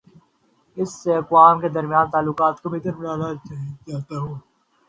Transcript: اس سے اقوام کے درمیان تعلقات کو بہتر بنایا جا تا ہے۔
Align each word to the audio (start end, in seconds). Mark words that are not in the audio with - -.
اس 0.77 0.89
سے 1.03 1.11
اقوام 1.15 1.55
کے 1.61 1.69
درمیان 1.69 2.05
تعلقات 2.13 2.55
کو 2.61 2.69
بہتر 2.69 2.93
بنایا 2.97 3.33
جا 3.87 3.99
تا 4.07 4.15
ہے۔ 4.23 4.33